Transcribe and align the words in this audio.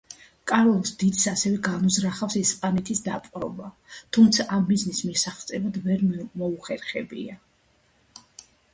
კარლოს 0.51 0.93
დიდს 1.01 1.27
ასევე 1.31 1.59
განუზრახავს 1.67 2.37
ესპანეთის 2.41 3.03
დაპყრობა, 3.09 3.69
თუმცა 4.19 4.49
ამ 4.57 4.67
მიზნის 4.73 5.05
მიღწევა 5.13 5.77
ვერ 5.89 6.05
მოუხერხებია. 6.17 7.43